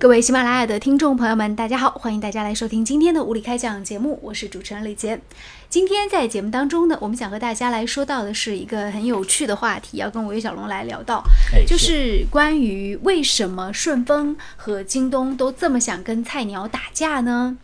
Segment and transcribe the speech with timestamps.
[0.00, 5.20] 各位喜马拉雅的听众朋友们，大家好，欢迎大家来收听今天的无理开讲节目，我是主持人李杰。
[5.68, 17.58] 今天在节目当中呢，我们想和大家来说到的是一个很有趣的话题，要跟韦小龙来聊到，哎就是关于为什么顺丰和京东都这么想跟菜鸟打架呢？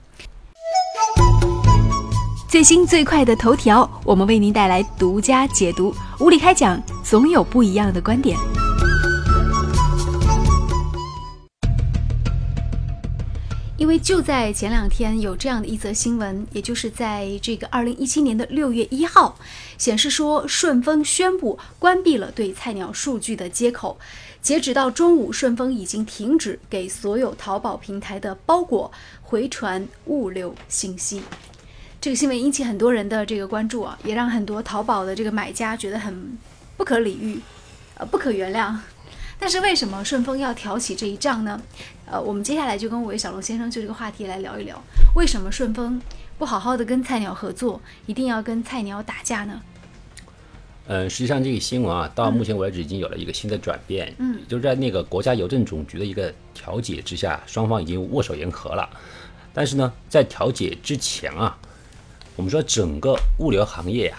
[2.50, 5.94] 最新最快的头条，我们为您带来独家解读。
[6.20, 8.36] 无理开讲，总有不一样的观点。
[13.76, 19.38] 因为就在前两天有这样的一则新闻，也就是在这个二零一七年的六月一号，
[19.76, 23.98] 显示说顺丰宣布关闭了对菜鸟数据的接口。
[24.40, 28.90] 截止到中午，顺丰已经停止给所有淘宝平台的包裹
[29.20, 31.20] 回传物流信息。
[32.00, 36.38] 这个新闻引起很多人的这个关注啊，也让很多淘宝的这个买家觉得很
[36.76, 37.40] 不可理喻，
[37.96, 38.74] 呃，不可原谅。
[39.38, 41.60] 但是为什么顺丰要挑起这一仗呢？
[42.06, 44.80] 呃，我们接下来就跟韦小龙先生就这个话题来聊一聊，
[45.14, 46.00] 为什么顺丰
[46.38, 49.60] 不好好的跟菜鸟合作，一定要跟菜鸟打架呢？
[50.88, 58.88] 嗯，实际上这个新闻啊，到目前为止已经有了一个新的转变，嗯，就是在那个国家邮政总局的一个调解之下，双方已经握手言和了。
[59.52, 61.58] 但是呢，在调解之前啊，
[62.36, 64.18] 我们说整个物流行业呀、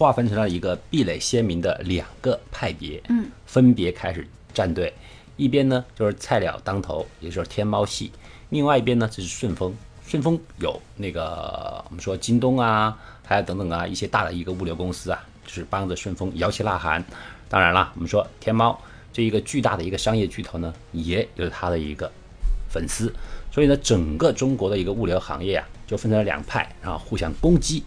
[0.00, 4.90] 划分成了一个壁垒鲜明的两个派别，嗯，分别开始站队。
[5.36, 8.10] 一边呢就是菜鸟当头，也就是天猫系；
[8.48, 9.76] 另外一边呢就是顺丰。
[10.06, 17.04] 顺丰有那个我们说京东啊，还有等等啊一些大的一个物流公司啊，就是帮着顺丰摇旗呐喊。
[17.50, 18.80] 当然了，我们说天猫
[19.12, 22.10] 这一个巨大的一个商业巨头呢，也有它的一个
[22.70, 23.12] 粉丝。
[23.52, 27.84] 所以呢，整个中国的一个物流行业啊，就分成了两派，然后互相攻击。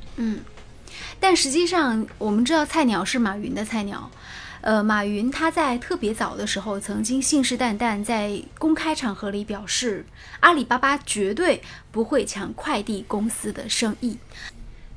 [1.20, 4.10] 但实际上，我们知道菜鸟是马云的菜鸟。
[4.62, 10.06] 呃，马云他在特别早的时候曾经信誓旦旦在公开场合里表示，
[10.40, 14.18] 阿里巴巴绝对不会抢快递公司的生意。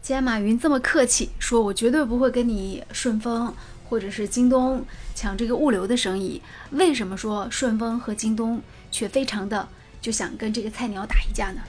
[0.00, 3.53] 既然马云这么客气，说我绝对不会跟你顺丰
[3.88, 4.84] 或者是京东
[5.16, 6.41] 抢这个物流的生意，
[6.71, 9.69] 为什么说顺丰和京东却非常的
[10.00, 11.60] 就想跟这个菜鸟打一架呢？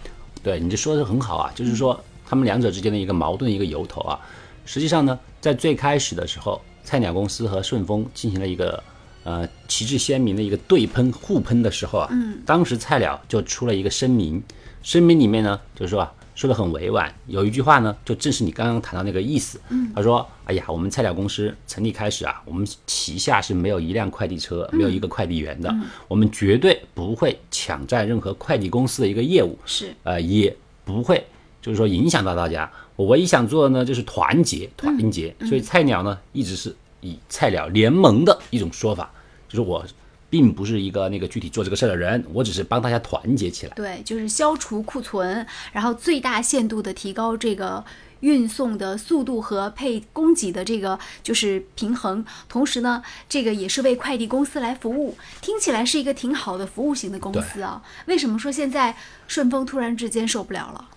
[0.43, 4.19] 对，你这说的很好啊，就是说他们两者之间的一个矛盾一个由头啊。
[4.65, 8.83] 实际上呢，在最开始的时候，菜鸟公司和顺丰进行了一个
[9.23, 14.43] 呃旗帜鲜明的一个对喷互喷的时候啊，嗯，当时菜鸟就出了一个声明，
[14.83, 25.73] 声明里面呢就是说啊说的很委婉，有一句话呢就正是你刚刚谈到那个意思，嗯，他说，哎呀，我们菜鸟公司成立开始啊，我们旗下是没有一辆快递车，没有一个快递员的，
[26.07, 30.55] 我们绝对不会抢占任何快递公司的一个业务，是，呃，也
[30.85, 31.25] 不会
[31.67, 32.71] 就是说影响到大家。
[32.95, 35.35] 我唯一想做的呢，就是团结，团结。
[35.41, 39.11] 所以菜鸟呢，一直是以菜鸟联盟的一种说法，
[39.49, 39.85] 就是我
[40.29, 43.73] 并不是一个那个具体做这个事儿的人，我只是帮大家团结起来。
[43.75, 47.83] 对，就是消除库存，然后最大限度的提高这个
[48.21, 52.25] 运送的速度和配供给的这个就是平衡。
[52.49, 57.83] 同时呢，这个也是为快递公司来服务，听起来是一个挺好的服务型的公司啊。
[58.07, 58.95] 为什么说现在
[59.27, 60.89] 顺丰突然之间受不了了？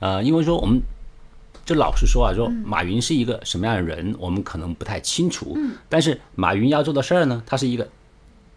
[0.00, 0.80] 呃，因为说我们
[1.64, 5.52] 就老实说啊，说马云是一个什么样的人，我们可能不太清楚。
[5.56, 7.88] 嗯，但是马云要做的事儿呢，他是一个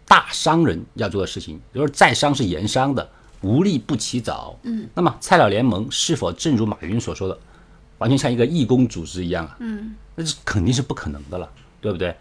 [0.06, 3.08] 大商人要做的事情，比如说在商是盐商的，
[3.40, 4.58] 无利不起早。
[4.62, 7.38] 嗯，那么菜鸟联盟是否正如马云所说的，
[7.98, 9.56] 完全像一个义工组织一样啊？
[9.60, 11.50] 嗯，那是肯定是不可能的了，
[11.80, 12.14] 对不对？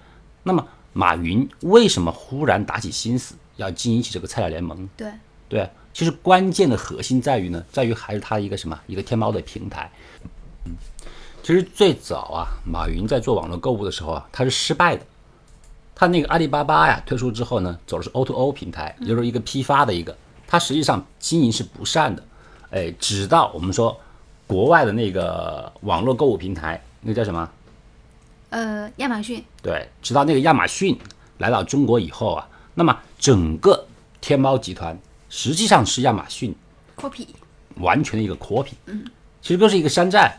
[0.43, 4.89] 那么马云为什么忽然打起心思要经营起这个菜鸟联盟？
[4.97, 5.11] 对，
[5.47, 9.91] 对，其实关键的核心在于呢，在于还是它一个什么，一个天猫的平台。
[10.65, 10.73] 嗯，
[11.43, 15.05] 其实最早啊，马云在做网络购物的时候啊，他是失败的。
[15.93, 22.23] 他那个阿里巴巴呀推出之后呢，走的是 O to O 平台，也就是一个批发的一个，它实际上经营是不善的。
[22.71, 23.99] 哎，直到我们说
[24.47, 27.49] 国外的那个网络购物平台，那个叫什么？
[28.49, 30.97] 呃，亚马逊，对，直到那个亚马逊
[31.37, 33.85] 来到中国以后啊，那么整个
[34.19, 34.97] 天猫集团
[35.31, 36.53] 实际上是亚马逊
[36.97, 37.25] copy，
[37.77, 39.05] 完全的一个 copy，嗯，
[39.41, 40.37] 其实都是一个山寨。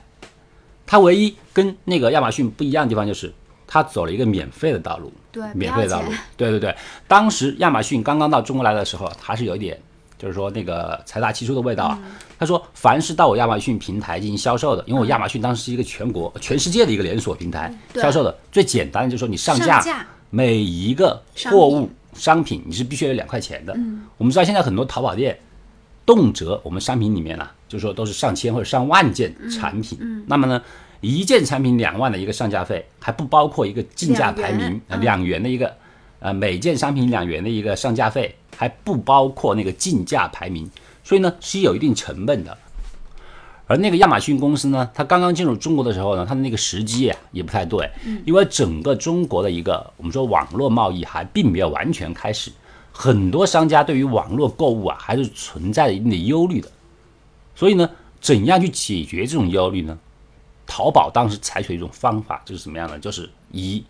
[0.84, 3.32] 它唯一跟那个亚马逊不一样的地方就是，
[3.66, 6.12] 它走了一个免费的道路，对，免费的道路。
[6.36, 6.76] 对对对。
[7.08, 9.80] 当时亚马逊刚刚到中国来的时候，还是有一点，
[10.18, 11.98] 就是说那个财大气粗的味道啊。
[12.04, 12.12] 嗯。
[12.38, 18.36] 他说，凡是到我亚马逊平台进行销售的，因为我亚马逊当时是一个全国、全世界的一个连锁平台，销售的。
[18.50, 20.06] 最简单的就是说你上上架。
[20.28, 23.72] 每一个货物商品你是必须要有两块钱的。
[23.74, 25.38] 嗯我们知道现在很多淘宝店，
[26.04, 29.98] 动辄我们商品里面啊，就是说都是上千或者上万件产品。
[30.00, 30.62] 嗯那么呢，
[31.00, 35.74] 一件产品两万的一个上架费，还不包括一个竞价排名两元的一个
[36.20, 40.70] 呃每件商品两元的一个上架费，还不包括那个竞价排名，
[41.02, 42.56] 所以呢是有一定成本的。
[43.72, 47.88] 而那个亚马逊公司呢，它刚刚进入中国的时候呢，它的那个时机啊也不太对，
[48.26, 52.52] 因为整个中国的一个我们说网络贸易还并没有完全开始，
[52.92, 56.70] 很多商家对于网络购物啊还是存在着一定的忧虑的。
[57.54, 57.88] 所以呢，
[58.20, 59.98] 怎样去解决这种忧虑呢？
[60.66, 62.98] 淘宝当时采取一种方法，就是什么样呢？
[62.98, 63.82] 就是以，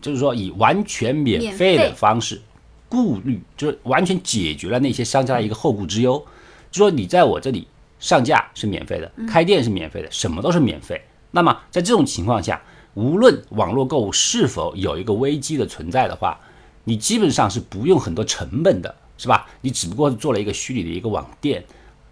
[0.00, 2.40] 就是说以完全免费的方式，
[2.88, 6.24] 顾虑就是完全解决了那些商家的一个后顾之忧。
[6.70, 7.66] 就说你在我这里
[8.00, 11.00] 上架是免费的，开店是免费的，什么都是免费。
[11.30, 12.60] 那么在这种情况下，
[12.94, 16.40] 无论网络购物是否有一个危机的存在的话，
[16.82, 19.46] 你基本上是不用很多成本的，是吧？
[19.60, 21.64] 你只不过是做了一个虚拟的一个网店，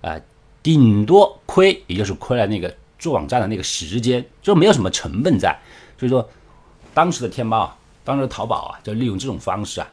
[0.02, 0.20] 呃，
[0.62, 2.72] 顶多亏也就是亏了那个。
[2.98, 5.56] 做网站的那个时间就没有什么成本在，
[5.96, 6.28] 所以说
[6.92, 9.88] 当时的天猫啊，当时的淘宝啊，就利用这种方式啊，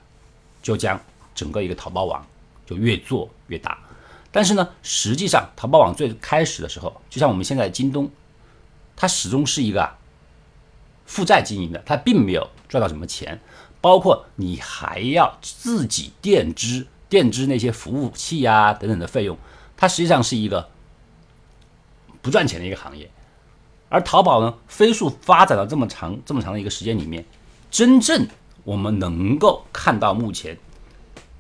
[0.64, 1.00] 就将
[1.36, 2.26] 整个一个淘宝网
[2.66, 3.78] 就越做越大。
[4.36, 8.12] 但是呢，实际上淘宝网最开始的时候，就像我们现在京东，
[8.94, 9.90] 它始终是一个
[11.06, 13.40] 负债经营的，它并没有赚到什么钱，
[13.80, 19.38] 包括你还要自己垫资垫资那些服务器啊等等的费用，
[19.78, 20.70] 它实际上是一个。
[22.22, 23.08] 不赚钱的一个行业，
[23.88, 27.24] 而淘宝呢，飞速发展到这么长这么长的一个时间里面，
[27.70, 28.28] 真正
[28.64, 30.58] 我们能够看到目前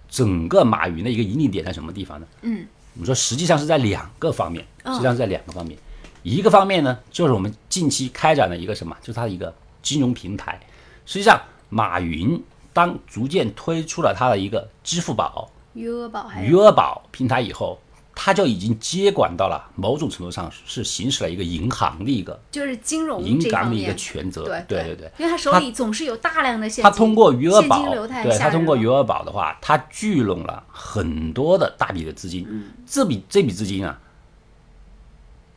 [0.08, 2.28] 整个马云的一个盈利点在什么地方呢？
[2.44, 5.78] 嗯，我们说实际上是在两个方面，实际上是在两个方面，
[6.24, 10.60] 一个方面呢，就是我们近期开展的一个什么，就是它的一个金融平台。
[11.06, 11.40] 实际上，
[11.70, 12.42] 马云
[12.74, 17.80] 当逐渐推出了他的一个支付宝、余额宝、余额宝平台以后。
[18.18, 24.96] 他就已经接管到了某种程度上是行使了一个银行的一个，就是金融银行的一个权责，对对对。
[24.96, 27.84] 对，因为他手里总是有大量的现金，他通过余额宝，
[28.24, 32.72] 对他通过余额宝的话，他聚拢了很多的大笔的资金，嗯。
[32.88, 34.00] 这笔这笔资金啊，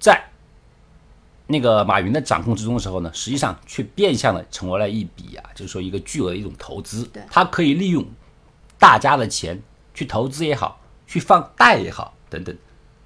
[0.00, 0.31] 在
[1.46, 8.04] 那个马云的掌控之中的时候呢，实际上却变相的成为了一笔啊，就是说一个巨额的一种投资，他可以利用
[8.78, 9.62] 大家的钱
[9.94, 12.14] 去投资也好，去放贷也好。
[12.30, 12.54] 等等，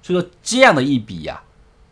[0.01, 1.41] 所以说这样的一笔呀，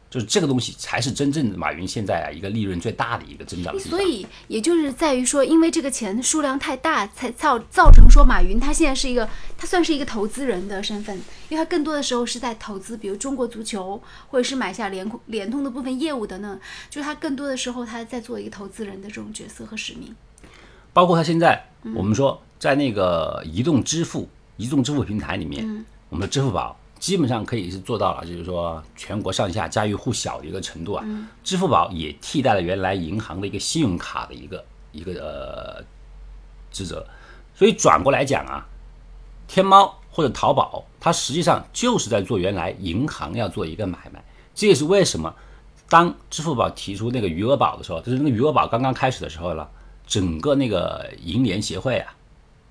[0.09, 3.79] 就是这个东西才是真正的马云现在啊一个利润最大的一个增长。
[3.79, 11.15] 所以也就是在于说，因为这个钱数量太大，才造造成说马云他现在是一个，他算是一个投资人的身份，
[11.47, 20.13] 因为他更多的时候是在投资，比如中国足球，或者是买下联联通的部分业务等等，就是他更多的时候他在做一个投资人的这种角色和使命。
[20.91, 26.77] 包括他现在，我们说在那个移动支付、移动支付平台里面，我们的支付宝。
[27.01, 31.03] 基本上可以是做到了，就是说全国上下家喻户晓的一个程度啊。
[31.43, 35.83] 支付宝也替代了原来银行的一个信用卡的一个一个呃
[36.71, 37.03] 职责，
[37.55, 38.63] 所以转过来讲啊，
[39.47, 44.23] 天猫或者淘宝，它实际上就是在做原来银行要做一个买卖。
[44.53, 45.33] 这也是为什么
[45.89, 49.67] 当支付宝提出那个余额宝的时候，就是那个余额宝刚刚开始的时候呢，
[50.05, 52.13] 整个那个银联协会啊，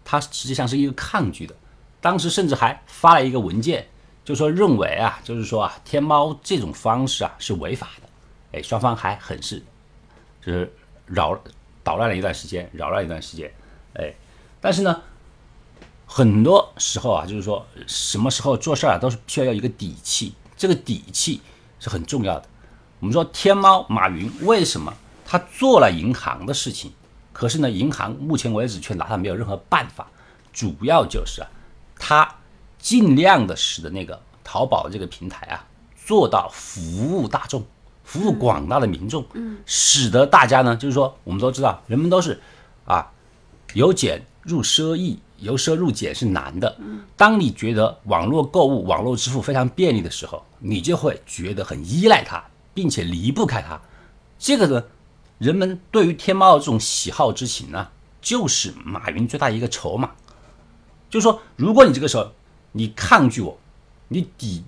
[0.04, 1.54] 它实际上是一个抗拒的，
[2.00, 3.88] 当时甚至还发了一个文件。
[4.22, 8.08] 就说认为啊，就是说啊，天猫这种方式啊是违法的，
[8.58, 9.60] 哎，双方还很是，
[10.44, 10.72] 就是
[11.06, 11.36] 扰
[11.82, 13.52] 捣乱了一段时间，扰乱一段时间，
[13.94, 14.14] 哎，
[14.60, 15.02] 但是呢，
[16.06, 21.40] 很多时候啊，就是说什么时候做事啊，都是需要一个底气，这个底气
[21.80, 22.46] 是很重要的。
[23.00, 26.92] 我们说天猫马云为什么他做了银行的事情，
[27.32, 30.06] 可是呢，银行目前为止却拿他没有任何办法，
[30.52, 31.48] 主要就是啊，
[31.98, 32.36] 他。
[32.80, 35.64] 尽量的使得那个淘宝这个平台啊，
[36.04, 37.64] 做到服务大众，
[38.04, 42.40] 服务广大的民众，嗯，使得大家呢，就是说，我们都知道，人们都是
[42.86, 43.12] 啊，
[43.74, 46.74] 由俭入奢易，由奢入俭是难的。
[46.80, 53.80] 嗯，当你觉得网络购物、网络支付非常便利的时候，你就会觉得很依赖它，并且离不开它。
[54.38, 54.82] 这个呢，
[55.38, 57.88] 人们对于天猫的这种喜好之情呢，
[58.22, 60.10] 就是马云最大一个筹码。
[61.10, 62.32] 就是说，如果你这个时候，
[62.72, 63.58] 你抗拒我，
[64.08, 64.64] 你抵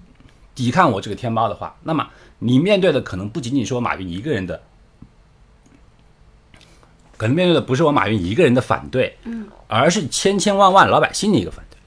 [0.54, 2.08] 抵抗我这个天猫的话，那么
[2.40, 4.60] 你面对的可能不仅仅是我马云一个人的，
[7.16, 11.78] 可能面对的不是我马云一个人的反对，嗯，而是千千万万老百姓的一个反对。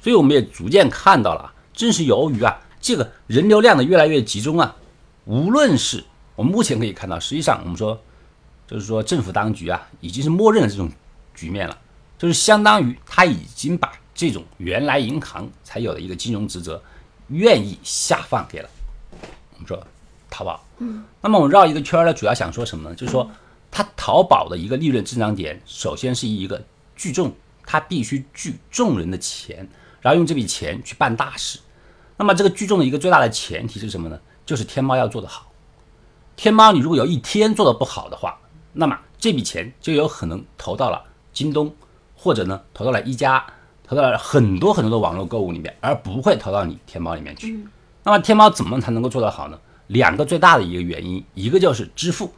[0.00, 4.76] 所以我们也逐渐看到了，正是由于啊这个人流量的越来越集中啊，
[5.24, 8.00] 无论是我们目前可以看到，实际上我们说
[8.66, 10.90] 就是说政府当局啊已经是默认了这种
[11.34, 11.78] 局面了，
[12.18, 13.92] 就是相当于他已经把。
[14.16, 16.82] 这种原来银行才有的一个金融职责，
[17.28, 18.68] 愿意下放给了
[19.52, 19.86] 我们说
[20.30, 20.64] 淘宝。
[20.78, 22.96] 嗯，那么我们绕一个圈儿呢，主要想说什么呢？
[22.96, 23.30] 就是说，
[23.70, 26.60] 它淘宝的一个利润增长点，首先是一个
[26.96, 27.32] 聚众
[27.66, 29.68] 它必须聚众人的钱，
[30.00, 31.58] 然后用这笔钱去办大事。
[32.16, 34.18] 那么这个聚众的一个最大的前提是什么呢？
[34.46, 35.52] 就是天猫要做得好。
[36.36, 38.38] 天猫你如果有一天做的不好的话，
[38.72, 41.74] 那么这笔钱就有可能投到了京东，
[42.14, 43.44] 或者呢投到了一加，
[43.88, 47.58] 投到了很多很多的网络购物里面，而不会投到你天猫里面去。
[48.02, 49.58] 那么天猫怎么才能够做得好呢？
[49.88, 52.32] 两个最大的一个原因，一个就是支付。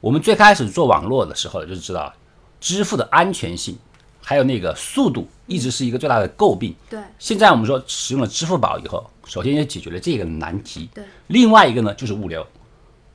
[0.00, 2.12] 我们最开始做网络的时候就知道，
[2.60, 3.76] 支付的安全性
[4.22, 6.74] 还有那个速度一直是一个最大的诟病。
[6.90, 10.88] 对现在我们说使用了支付宝以后，首先也解决了这个难题。
[10.94, 12.46] 对，另外一个呢就是物流。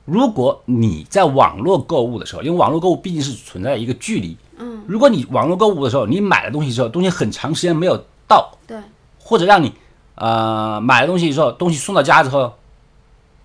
[0.04, 8.76] 如果你在网络购物的时候，因为网络购物毕竟是存在一个距离，嗯，如果你网络购物的时候，你买了东西之后，东西很长时间没有到，对。
[9.18, 9.72] 或者让你
[10.16, 12.52] 呃买了东西之后，东西送到家之后，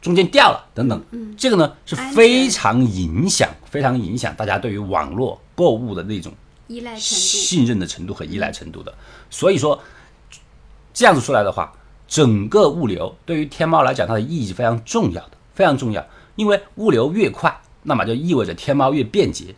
[0.02, 6.34] 中间掉了等等，嗯，这个呢是非常影响、非常影响大家对于网络购物的那种
[6.68, 8.94] 依赖程度，信任的程度和依赖程度的。
[9.30, 9.80] 所以说，
[10.94, 11.72] 这样子出来的话，
[12.08, 16.06] 整个物流对于天猫来讲，它的意义是非常重要的，非常重要。
[16.36, 19.54] 因为物流越快，那么就意味着天猫越便捷；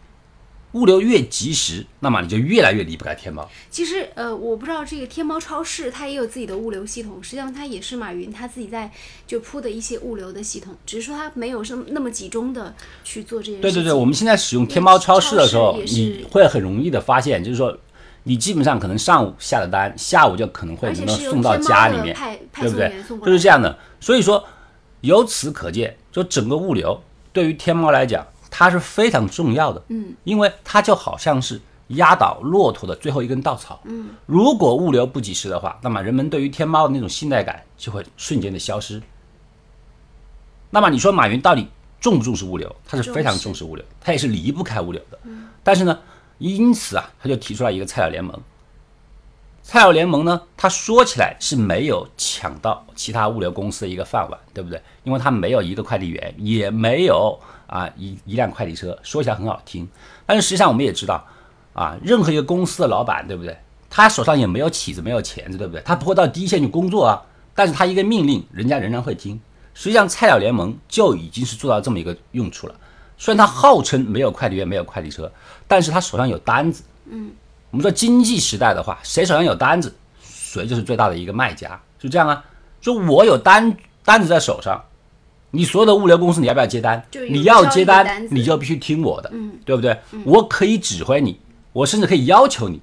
[0.74, 3.50] 物流越及时，那么你就越来越离不开天猫。
[3.70, 8.90] 其实，呃，我不知道这个天猫超市它也有自己的物流系统，实际上它也是马云他自己在
[9.28, 12.74] 就铺的一些物流的系统，只是说它没有是那么集中的
[13.04, 13.62] 去做这些事情。
[13.62, 17.78] 对对对，我们现在使用天猫超市的时候，你会很容易的发现，就是说，
[18.24, 22.16] 你基本上可能上午下的单，下午就可能会能够送到家里面，
[22.54, 22.94] 对不对
[23.26, 23.78] 就是这样的。
[24.00, 24.44] 所以说，
[25.02, 27.02] 由此可见，就整个物流
[27.34, 29.82] 对于天猫来讲，它是非常重要的。
[29.88, 33.80] 嗯，因为它就好像是压倒骆驼的最后一根稻草。
[33.86, 39.02] 嗯，如果物流不及时的话，那么人们对于天猫的那种信赖感就会瞬间的消失。
[40.70, 41.68] 那么你说马云到底
[42.00, 42.76] 重不重视物流？
[42.86, 45.20] 他是非常重视物流，他也是离不开物流的。
[45.64, 46.00] 但是呢，
[46.38, 48.40] 因此啊，他就提出来一个菜鸟联盟。
[49.64, 54.82] 菜鸟联盟呢，他说起来是没有抢到其他物流公司的一个饭碗，对不对？
[55.04, 57.40] 因为他没有一个快递员，也没有
[57.72, 59.88] 啊一一辆快递车，说起来很好听，
[60.26, 61.26] 但是实际上我们也知道，
[61.72, 63.58] 啊，任何一个公司的老板，对不对？
[63.90, 65.82] 他手上也没有起子，没有钳子，对不对？
[65.84, 67.24] 他不会到第一线去工作啊，
[67.56, 69.40] 但是他一个命令，人家仍然会听。
[69.74, 72.76] 实际上，菜鸟联盟就已经是做到这么一个用处了。
[73.18, 75.32] 虽然他号称没有快递员，没有快递车，
[75.68, 76.84] 但是他手上有单子。
[77.06, 77.32] 嗯，
[77.70, 82.44] 我们说经济时代的话，谁手上有单子，谁就是最大的一个卖家，是这样啊。
[82.82, 84.84] 就我有单单子在手上，
[85.52, 89.98] 你所有的物流公司你要不要接单你要接单你就必须听我的，嗯，对不对？
[90.24, 91.40] 我可以指挥你，
[91.74, 92.82] 我甚至可以要求你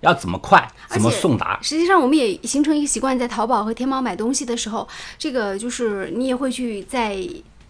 [0.00, 1.58] 要怎么快，怎么送达。
[1.62, 4.86] 实际上，我们也形成一个习惯，在淘宝和天猫买东西的时候，
[5.18, 7.16] 这个就是你也会去在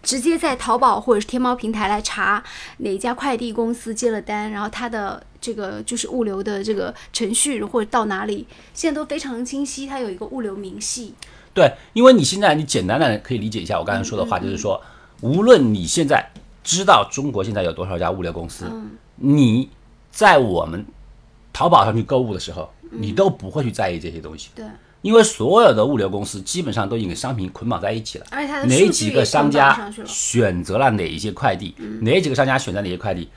[0.01, 2.43] 直接在淘宝或者是天猫平台来查
[2.77, 11.13] 哪家快递公司接了单，然后它的这个就是物流的这个程序或者到哪里，现在都非常清晰，它有一个物流明细。
[11.53, 14.81] 对，因为你现在你简单的可以理解一下我刚才说的话，就是说，
[15.21, 16.31] 无论你现在
[16.63, 18.71] 知道中国现在有多少家物流公司，
[19.15, 19.69] 你
[20.11, 20.85] 在我们
[21.51, 24.65] 淘宝上去购物的时候，你都不会去在意这些东西，对，
[25.01, 28.25] 因为所有的物流公司基本上都已经跟商品捆绑在一起了。
[28.67, 29.91] 哪几个商家。
[30.05, 33.29] 选择了哪一些快递，哪几个商家选择哪些快递，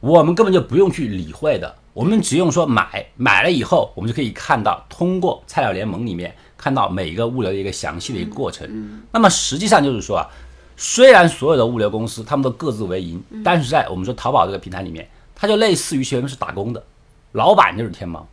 [0.00, 9.00] 我们根本就不用去理会的，我们只用说买，买了以后，我们就可以看到，通过菜鸟联盟里面看到每一个物流的一个详细的一个过程。
[9.12, 10.28] 那么实际上就是说啊，
[10.76, 16.84] 虽然所有的物流公司他们都各自为营，但是在我们说淘宝这个平台里面，它就类似于全部是打工的，
[17.32, 18.28] 老板就是天猫。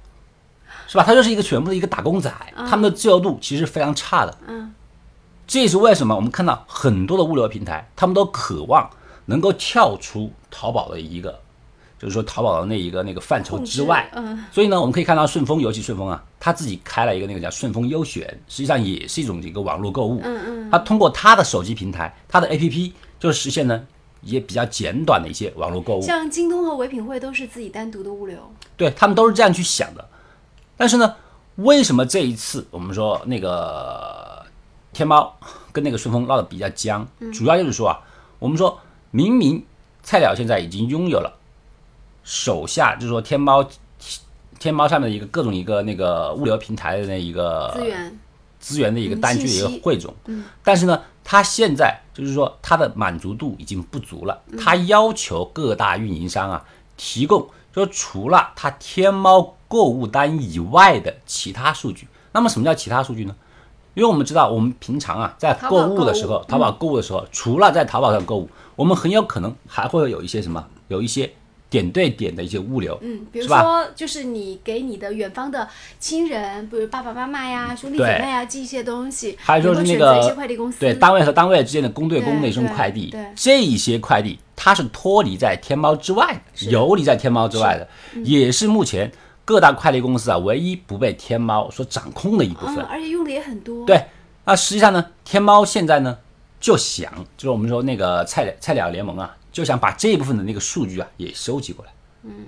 [0.90, 1.04] 是吧？
[1.04, 4.38] 它就是一个全部的一个打工仔，他们的自由度其实非常差的。
[4.48, 4.74] 嗯，
[5.46, 8.90] 这也是为什么我们看到很多的物流平台，他们都渴望
[9.26, 11.42] 能够跳出淘宝的一个，
[12.00, 14.10] 就是说淘宝的那一个那个范畴之外。
[14.14, 20.20] 嗯，所以呢，我们可以看到顺丰，尤其顺丰啊，他自己开了一个那个叫顺丰优选，实际上也是一种一个网络购物。
[20.24, 23.86] 嗯嗯，他通过他的手机平台，他的 APP 就实现呢
[24.22, 26.02] 也比较简短的一些网络购物。
[26.02, 28.38] 像京东和唯品会都是自己单独的物流。
[28.76, 30.08] 对他们都是这样去想的。
[30.76, 31.16] 但是呢，
[31.56, 34.46] 为什么这一次我们说那个
[34.94, 35.36] 天猫
[35.72, 37.08] 跟那个顺丰闹得比较僵？
[37.34, 38.00] 主要就是说啊，
[38.38, 39.64] 我们说明明
[40.04, 41.37] 菜鸟现在已经拥有了
[42.28, 43.66] 手下，就是说天猫
[44.60, 48.20] 天猫上面的一个各种一个那个物流平台的那一个资源，
[48.60, 50.14] 资源的一个嗯单据的一个汇总。
[50.62, 56.66] 但是呢，它现在就是说它的满足度已经不足了，它要求各大运营商啊
[56.98, 62.10] 提供，说除了它天猫购物单以外的其他数据。
[62.34, 63.34] 那么什么叫其他数据呢？
[63.94, 71.34] 因为我们知道，我们平常啊在购物的时候，淘宝购物的时候，除了在淘宝上购物，我们很有可能还会有一些什么，有一些
[71.70, 75.68] 点对点的一些物流，嗯，比如说，就是你给你的远方的
[76.00, 88.26] 亲人，比如爸爸妈妈呀、兄弟姐妹啊，寄一些东西，还有就是那个快递公司，对单位和单位之间的公对公对的一种快递对，这一些快递它是脱离在天猫之外的，游离在天猫之外的，嗯。
[88.26, 89.12] 也是目前
[89.44, 92.86] 各大快递公司啊唯一不被天猫所掌控的一部嗯，分。
[92.86, 94.06] 而且用的也很多，，对，
[94.46, 96.18] 那实际上呢，天猫现在呢
[96.60, 101.92] 就想，就是我们说那个菜菜鸟联盟啊，就想把这一部分的那个数据啊也收集过来。
[102.22, 102.46] 嗯，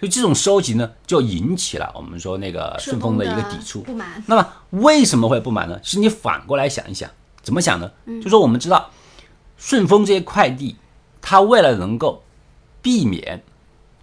[0.00, 3.82] 所以这种收集呢，就引起了我们说那个顺丰的一个抵触。
[3.82, 5.78] 不满，那么为什么会不满呢？
[5.84, 7.08] 是你反过来想一想，
[7.42, 7.88] 怎么想呢？
[8.20, 8.90] 就说我们知道，
[9.56, 10.74] 顺丰这些快递，
[11.20, 12.24] 它为了能够
[12.82, 13.40] 避免，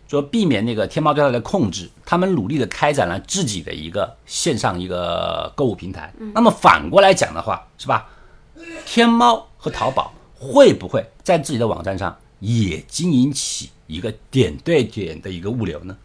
[0.08, 6.14] 说避免那个天猫对它的控制，他们努力的开展了自己的一个线上一个购物平台。
[6.34, 8.08] 那么反过来讲的话，是吧？
[8.86, 15.98] 天猫和淘宝会不会在自己的网站上也经营起一个点对点的一个物流呢？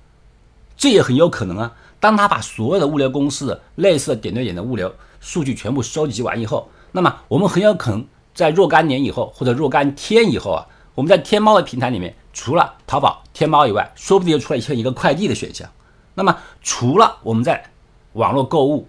[0.76, 1.72] 这也很有可能啊。
[2.00, 15.66] 当他把所有的物流公司的类似的点对点的物流数据全部收集完以后，那么我们很有可能在若干年以后或者若干天以后啊，我们在天猫的平台里面，除了淘宝、天猫以外，说不定就出来现一个快递的选项。
[16.14, 17.64] 那么除了我们在
[18.12, 18.86] 网络购物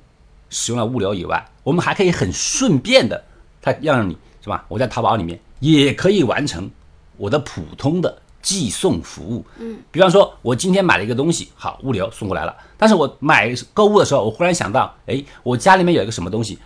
[0.50, 3.24] 使用了物流以外，我们还可以很顺便的，
[3.62, 4.66] 它让你是吧？
[4.68, 6.70] 我在淘宝里面也可以完成
[7.18, 9.46] 我的普通的寄送服务。
[9.58, 12.56] 嗯，比方说，我今天买了一个东西，好，物流送过来了。
[12.78, 16.60] 但是我买购物的时候，我忽然想到，哎，我家里面有一个什么东西，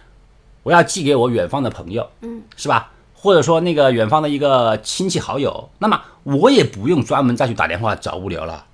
[0.64, 2.92] 我要寄给我远方的朋友，嗯，是吧？
[3.14, 8.66] 或者说那个远方的一个亲戚好友，那么我也不用专门再去打电话找物流了。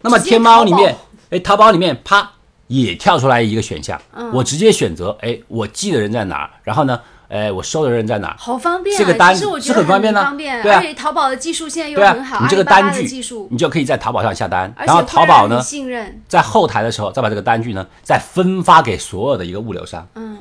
[0.00, 0.96] 那么天猫里面，
[1.30, 2.30] 哎，淘宝里面啪
[2.68, 4.00] 也跳出来一个选项，
[4.32, 7.00] 我直接选择，哎，我寄的人在哪儿，然后呢，
[7.32, 8.28] 哎，我收的人在哪？
[8.28, 8.98] 儿，好方便啊！
[8.98, 10.76] 这个单是很方便的方便，对啊。
[10.76, 13.08] 而且淘宝的技术现在又很好，啊，你这个单据
[13.48, 15.58] 你就可以在淘宝上下单，然后淘宝呢
[16.28, 20.06] 在后台的时候再把这个单据呢再分发给所有的一个物流商。
[20.14, 20.38] 嗯，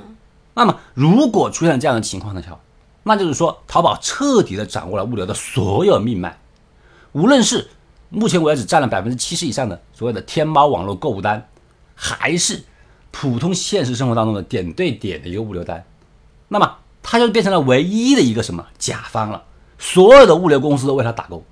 [0.54, 2.60] 那么如果出现这样的情况的时候，
[3.04, 6.38] 那就是说淘宝彻底的掌握了物流的所有命脉，
[7.14, 7.70] 无论是
[8.10, 11.48] 目前为止占了百分之七十以上的所谓的天猫网络购物单，
[11.96, 12.62] 还是
[13.12, 15.82] 普通现实生活当中的点对点的一个物流单，
[16.50, 16.70] 那么
[17.04, 19.44] 它就变成了唯一的一个什么甲方了，
[19.78, 21.44] 所有的物流公司都为他打工。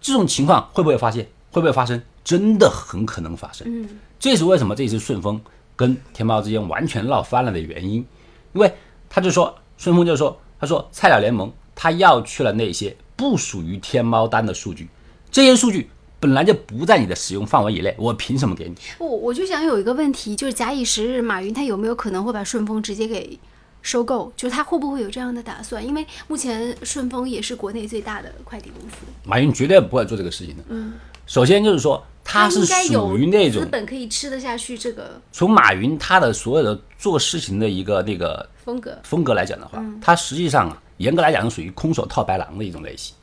[0.00, 1.28] 这种情况会不会发现？
[1.50, 2.02] 会不会发生？
[2.24, 3.66] 真的很可能发生。
[3.68, 5.40] 嗯，这也是为什么这次顺丰
[5.74, 8.06] 跟天猫之间完全闹翻了的原因，
[8.52, 8.72] 因为
[9.10, 14.88] 他就说顺丰就说他说菜鸟联盟他要去了那些不属于天猫单的数据，
[15.30, 15.90] 这些数据
[16.20, 18.76] 本来就不在你的使用范围以内，我凭什么给你？
[18.98, 23.38] 我我就想有一个问题，就是假以时日，马云他有没有可能会把顺丰直接给
[23.82, 24.32] 收购？
[24.36, 25.84] 就是他会不会有这样的打算？
[25.84, 30.62] 因为目前顺丰也是国内最大的快递公司，马云绝对不会做这个事情的。
[30.68, 30.94] 嗯，
[31.26, 38.96] 首先就是说他是属于那种资本可以吃得下去这个从马云他的所有的做事情的一个那个风格。
[39.02, 43.14] 风格来讲的话，他实际上啊，严格来讲是属于空手套白狼的一种类型，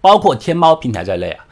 [0.00, 1.44] 包括天猫平台在内啊，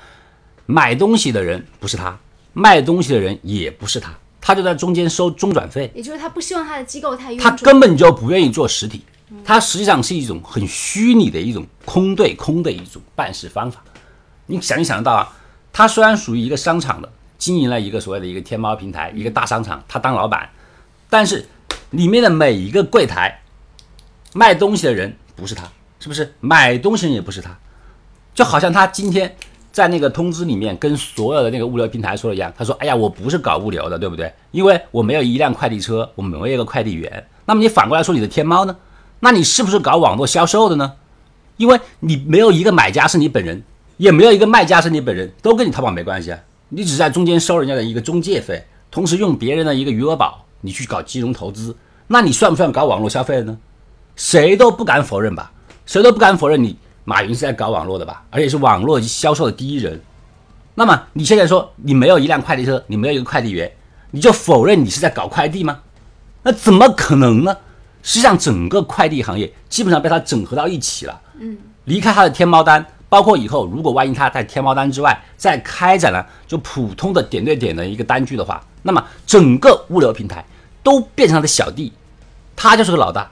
[0.64, 2.18] 买东西的人不是他，
[2.54, 4.14] 卖东西的人也不是他，
[4.46, 7.50] 他就在中间收中转费，也就是他不希望他的机构太他。
[7.52, 9.02] 根本就不愿意做实体，
[9.42, 13.82] 他实际上是一种很虚拟的一种空对空的一种办事方法。
[14.44, 15.32] 你想一想得到啊，
[15.72, 20.50] 他虽然属于一个商场的，经营了一个所谓的一个天猫平台，一个大商场，他当老板，
[21.08, 21.48] 但是
[21.88, 23.40] 里面的每一个柜台
[24.34, 25.64] 卖东西的人不是他，
[25.98, 26.34] 是不是？
[26.40, 27.56] 买东西人也不是他，
[28.34, 29.34] 就好像他今天
[29.74, 34.32] 在那个通知里面跟所有的那个物流平台说的一样，他说：“哎呀，我不是搞物流的，对不对？
[34.52, 38.76] 因为我没有一辆快递车，我没有一个快递员。”那么你反过来说你的天猫呢？
[39.18, 40.92] 那你是不是搞网络销售的呢？
[41.56, 43.64] 因为你没有一个买家是你本人，
[43.96, 46.38] 也没有一个卖家是你本人，都跟你淘宝没关系啊。
[46.68, 53.58] 你只在中间收人家的一个中介费，同时用别人的一个余额宝，你去搞金融投资，那你算不算搞网络消费的呢？
[54.14, 55.50] 谁都不敢否认吧？
[55.84, 58.24] 谁都不敢否认你马云是在搞网络的吧？
[58.30, 60.00] 而且是网络销售的第一人。
[60.74, 63.70] 那么你现在说你没有一辆快递车，你没有一个快递员，
[64.10, 65.80] 你就否认你是在搞快递吗？
[66.42, 67.56] 那怎么可能呢？
[68.02, 71.20] 实际上，整个快递行业基本上被它整合到一起了。
[71.38, 80.44] 嗯，离开它的天猫单，包括以后如果万一它在天猫单之外再开展了就普通的点对点的一个单据的话，那么整个物流平台
[80.82, 81.92] 都变成他的小弟，
[82.54, 83.30] 他就是个老大，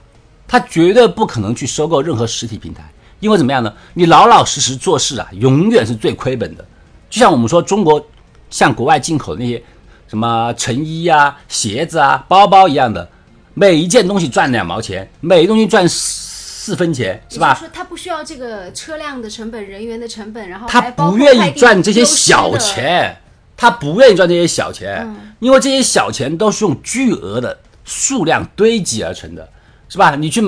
[0.48, 2.90] 他绝对不可能去收购任何实体平台，
[3.22, 3.72] 因为怎么样呢？
[3.94, 6.64] 你老老实实做事啊，永远是最亏本的。
[7.08, 8.04] 就像我们说中国
[8.50, 9.62] 向国外进口的那些
[10.08, 13.08] 什么成衣啊、鞋子啊、包包一样的，
[13.54, 17.54] 每一件东西赚两毛钱，每一东西赚四分钱，是也吧？
[17.54, 23.16] 就是说他不需要这个车辆的成本、人员的成本，然后他不愿意赚这些小，钱，
[23.56, 29.48] 他不愿意赚这些小钱，嗯因为这些小钱都是用巨额的数量堆积而成的，
[29.88, 30.16] 是吧？
[30.16, 30.42] 你去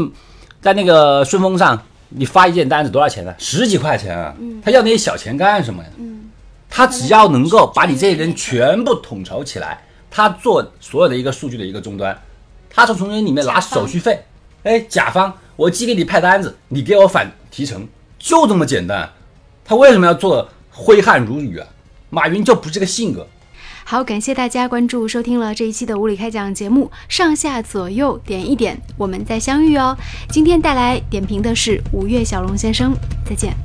[0.61, 1.81] 在那个顺丰上，
[2.17, 3.35] 你发一件单子多少钱呢？
[3.39, 4.35] 十几块钱啊！
[4.63, 5.89] 他要那些小钱干什么呀？
[6.71, 12.17] 他只要能够把你这些人全部统筹起来，他做所有的一个数据的一个终端，
[12.71, 14.25] 他从从人里面拿手续费，
[14.63, 17.87] 哎，甲方我寄给你派单子，你给我返提成，
[18.19, 19.11] 就这么简单。
[19.65, 21.67] 他为什么要做挥汗如雨啊？
[22.11, 23.27] 马云就不是这个性格。
[23.87, 29.97] 好，感谢大家关注收听了这一期的物理开讲节目，上下左右点一点，我们再相遇哦。
[30.31, 32.95] 今天带来点评的是五月小龙先生，
[33.29, 33.64] 再见。